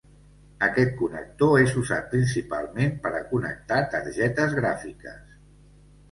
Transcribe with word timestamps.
Aquest 0.67 0.93
connector 0.99 1.51
és 1.65 1.75
usat 1.81 2.07
principalment 2.13 2.95
per 3.03 3.11
a 3.17 3.21
connectar 3.33 3.83
targetes 3.91 4.55
gràfiques. 4.61 5.37